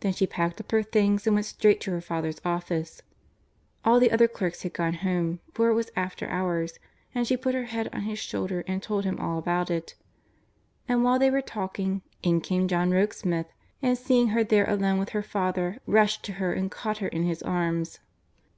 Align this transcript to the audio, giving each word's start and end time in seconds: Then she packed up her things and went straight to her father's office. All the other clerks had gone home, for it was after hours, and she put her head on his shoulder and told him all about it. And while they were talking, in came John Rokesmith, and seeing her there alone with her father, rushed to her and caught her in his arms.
Then 0.00 0.14
she 0.14 0.26
packed 0.26 0.60
up 0.62 0.72
her 0.72 0.82
things 0.82 1.26
and 1.26 1.34
went 1.36 1.44
straight 1.44 1.78
to 1.82 1.90
her 1.90 2.00
father's 2.00 2.40
office. 2.42 3.02
All 3.84 4.00
the 4.00 4.10
other 4.10 4.26
clerks 4.26 4.62
had 4.62 4.72
gone 4.72 4.94
home, 5.04 5.40
for 5.52 5.68
it 5.68 5.74
was 5.74 5.90
after 5.94 6.26
hours, 6.30 6.78
and 7.14 7.26
she 7.26 7.36
put 7.36 7.54
her 7.54 7.66
head 7.66 7.90
on 7.92 8.00
his 8.04 8.18
shoulder 8.18 8.64
and 8.66 8.82
told 8.82 9.04
him 9.04 9.20
all 9.20 9.36
about 9.36 9.70
it. 9.70 9.94
And 10.88 11.04
while 11.04 11.18
they 11.18 11.30
were 11.30 11.42
talking, 11.42 12.00
in 12.22 12.40
came 12.40 12.66
John 12.66 12.92
Rokesmith, 12.92 13.52
and 13.82 13.98
seeing 13.98 14.28
her 14.28 14.42
there 14.42 14.64
alone 14.70 14.98
with 14.98 15.10
her 15.10 15.22
father, 15.22 15.76
rushed 15.86 16.24
to 16.24 16.32
her 16.40 16.54
and 16.54 16.70
caught 16.70 16.96
her 17.04 17.08
in 17.08 17.24
his 17.24 17.42
arms. 17.42 17.98